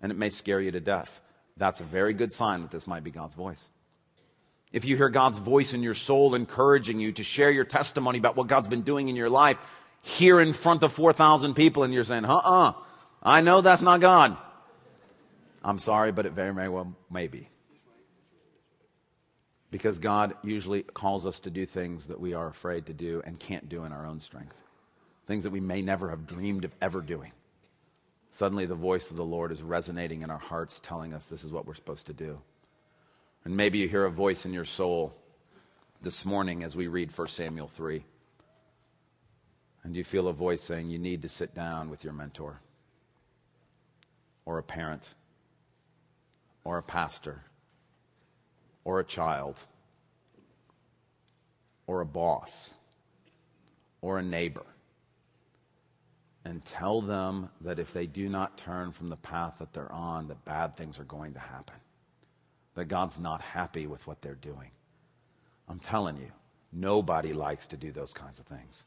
[0.00, 1.20] And it may scare you to death.
[1.56, 3.68] That's a very good sign that this might be God's voice.
[4.76, 8.36] If you hear God's voice in your soul encouraging you to share your testimony about
[8.36, 9.56] what God's been doing in your life
[10.02, 12.72] here in front of 4,000 people and you're saying, uh uh,
[13.22, 14.36] I know that's not God.
[15.64, 17.48] I'm sorry, but it very, very well may be.
[19.70, 23.40] Because God usually calls us to do things that we are afraid to do and
[23.40, 24.60] can't do in our own strength.
[25.26, 27.32] Things that we may never have dreamed of ever doing.
[28.30, 31.50] Suddenly, the voice of the Lord is resonating in our hearts, telling us this is
[31.50, 32.42] what we're supposed to do.
[33.46, 35.14] And maybe you hear a voice in your soul
[36.02, 38.02] this morning as we read 1 Samuel 3.
[39.84, 42.58] And you feel a voice saying you need to sit down with your mentor,
[44.46, 45.14] or a parent,
[46.64, 47.44] or a pastor,
[48.82, 49.60] or a child
[51.86, 52.74] or a boss
[54.00, 54.66] or a neighbor
[56.44, 60.26] and tell them that if they do not turn from the path that they're on,
[60.26, 61.76] that bad things are going to happen.
[62.76, 64.70] That God's not happy with what they're doing.
[65.68, 66.30] I'm telling you,
[66.72, 68.84] nobody likes to do those kinds of things.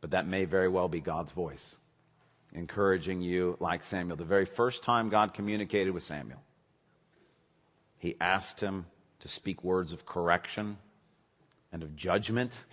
[0.00, 1.76] But that may very well be God's voice
[2.52, 4.16] encouraging you, like Samuel.
[4.16, 6.40] The very first time God communicated with Samuel,
[7.98, 8.86] he asked him
[9.20, 10.76] to speak words of correction
[11.72, 12.64] and of judgment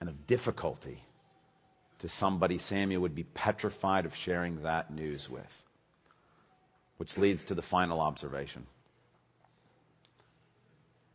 [0.00, 1.02] and of difficulty
[1.98, 5.64] to somebody Samuel would be petrified of sharing that news with.
[6.98, 8.66] Which leads to the final observation.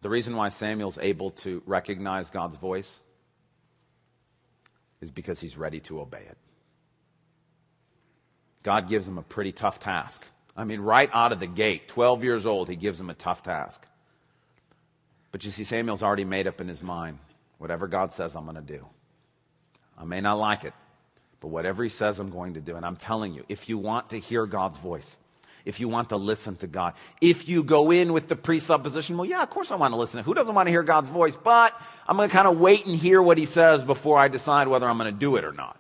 [0.02, 3.00] The reason why Samuel's able to recognize God's voice
[5.02, 6.38] is because he's ready to obey it.
[8.64, 10.26] God gives him a pretty tough task.
[10.56, 13.44] I mean, right out of the gate, 12 years old, he gives him a tough
[13.44, 13.86] task.
[15.32, 17.20] But you see, Samuel's already made up in his mind
[17.58, 18.86] whatever God says, I'm going to do.
[19.98, 20.74] I may not like it,
[21.40, 22.76] but whatever he says, I'm going to do.
[22.76, 25.18] And I'm telling you, if you want to hear God's voice,
[25.68, 29.26] if you want to listen to God, if you go in with the presupposition, well,
[29.26, 30.24] yeah, of course I want to listen.
[30.24, 31.36] Who doesn't want to hear God's voice?
[31.36, 34.70] But I'm going to kind of wait and hear what he says before I decide
[34.70, 35.78] whether I'm going to do it or not.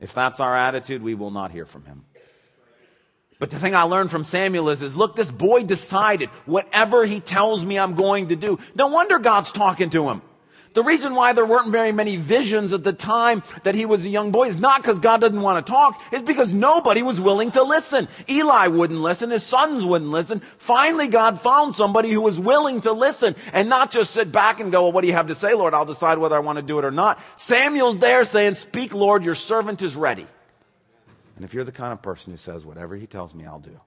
[0.00, 2.06] If that's our attitude, we will not hear from him.
[3.38, 7.20] But the thing I learned from Samuel is, is look, this boy decided whatever he
[7.20, 8.58] tells me I'm going to do.
[8.74, 10.22] No wonder God's talking to him.
[10.72, 14.08] The reason why there weren't very many visions at the time that he was a
[14.08, 16.00] young boy is not because God doesn't want to talk.
[16.12, 18.06] It's because nobody was willing to listen.
[18.28, 19.30] Eli wouldn't listen.
[19.30, 20.42] His sons wouldn't listen.
[20.58, 24.70] Finally, God found somebody who was willing to listen and not just sit back and
[24.70, 25.74] go, well, what do you have to say, Lord?
[25.74, 27.18] I'll decide whether I want to do it or not.
[27.34, 30.26] Samuel's there saying, speak, Lord, your servant is ready.
[31.34, 33.80] And if you're the kind of person who says, whatever he tells me, I'll do,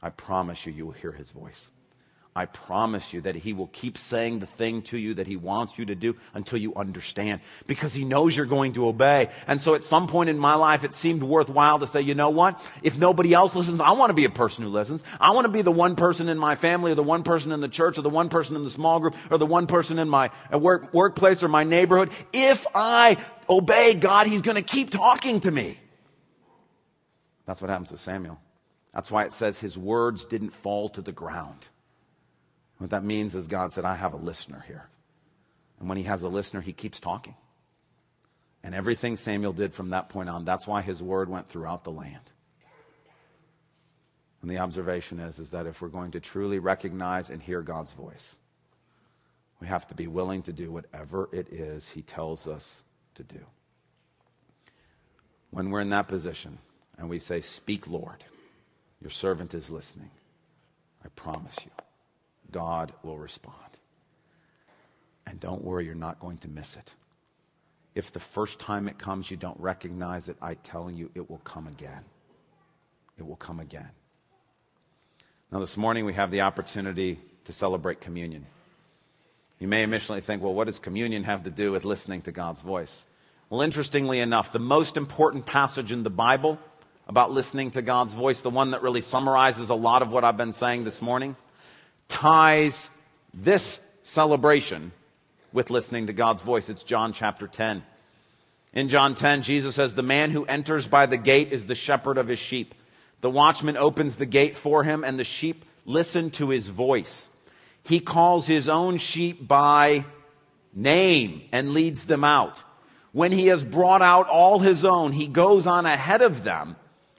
[0.00, 1.70] I promise you, you will hear his voice.
[2.36, 5.76] I promise you that he will keep saying the thing to you that he wants
[5.76, 9.30] you to do until you understand because he knows you're going to obey.
[9.48, 12.30] And so at some point in my life, it seemed worthwhile to say, you know
[12.30, 12.64] what?
[12.82, 15.02] If nobody else listens, I want to be a person who listens.
[15.20, 17.60] I want to be the one person in my family or the one person in
[17.60, 20.08] the church or the one person in the small group or the one person in
[20.08, 22.10] my uh, work, workplace or my neighborhood.
[22.32, 23.16] If I
[23.50, 25.76] obey God, he's going to keep talking to me.
[27.46, 28.38] That's what happens with Samuel.
[28.94, 31.66] That's why it says his words didn't fall to the ground.
[32.78, 34.88] What that means is God said, I have a listener here.
[35.78, 37.34] And when he has a listener, he keeps talking.
[38.62, 41.92] And everything Samuel did from that point on, that's why his word went throughout the
[41.92, 42.30] land.
[44.42, 47.92] And the observation is, is that if we're going to truly recognize and hear God's
[47.92, 48.36] voice,
[49.60, 52.82] we have to be willing to do whatever it is he tells us
[53.16, 53.40] to do.
[55.50, 56.58] When we're in that position,
[56.96, 58.22] and we say, Speak, Lord,
[59.00, 60.10] your servant is listening,
[61.04, 61.70] I promise you,
[62.50, 63.56] God will respond.
[65.26, 66.92] And don't worry, you're not going to miss it.
[67.94, 71.38] If the first time it comes you don't recognize it, I tell you, it will
[71.38, 72.04] come again.
[73.18, 73.90] It will come again.
[75.50, 78.46] Now, this morning we have the opportunity to celebrate communion.
[79.58, 82.60] You may initially think, well, what does communion have to do with listening to God's
[82.60, 83.04] voice?
[83.50, 86.58] Well, interestingly enough, the most important passage in the Bible
[87.08, 90.36] about listening to God's voice, the one that really summarizes a lot of what I've
[90.36, 91.34] been saying this morning,
[92.08, 92.90] ties
[93.32, 94.92] this celebration
[95.52, 96.68] with listening to God's voice.
[96.68, 97.82] It's John chapter 10.
[98.72, 102.18] In John 10, Jesus says, The man who enters by the gate is the shepherd
[102.18, 102.74] of his sheep.
[103.20, 107.28] The watchman opens the gate for him, and the sheep listen to his voice.
[107.82, 110.04] He calls his own sheep by
[110.74, 112.62] name and leads them out.
[113.12, 116.76] When he has brought out all his own, he goes on ahead of them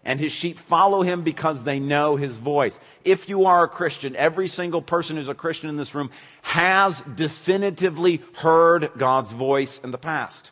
[0.10, 2.80] and his sheep follow him because they know his voice.
[3.06, 6.10] If you are a Christian, every single person who's a Christian in this room
[6.42, 10.52] has definitively heard God's voice in the past.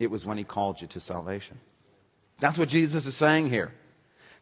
[0.00, 1.60] It was when he called you to salvation.
[2.40, 3.72] That's what Jesus is saying here.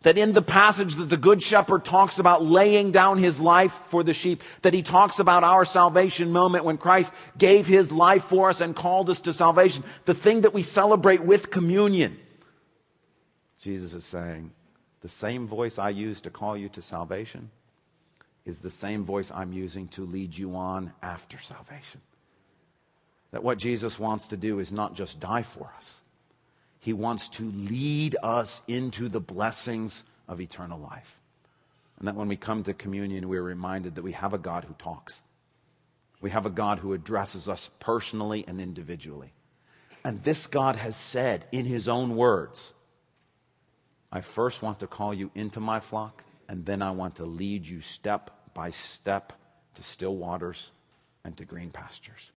[0.01, 4.03] That in the passage that the Good Shepherd talks about laying down his life for
[4.03, 8.49] the sheep, that he talks about our salvation moment when Christ gave his life for
[8.49, 12.19] us and called us to salvation, the thing that we celebrate with communion
[13.63, 14.51] Jesus is saying,
[15.03, 17.51] the same voice I use to call you to salvation
[18.45, 22.01] is the same voice I'm using to lead you on after salvation.
[23.31, 26.03] That what Jesus wants to do is not just die for us,
[26.81, 31.21] He wants to lead us into the blessings of eternal life.
[31.99, 34.75] And that when we come to communion, we're reminded that we have a God who
[34.75, 35.23] talks.
[36.21, 39.33] We have a God who addresses us personally and individually.
[40.05, 42.75] And this God has said in His own words,
[44.13, 47.65] I first want to call you into my flock, and then I want to lead
[47.65, 49.33] you step by step
[49.75, 50.71] to still waters
[51.25, 52.31] and to green pastures.